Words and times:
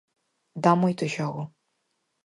Dá 0.63 0.71
moito 0.81 1.03
xogo. 1.15 1.43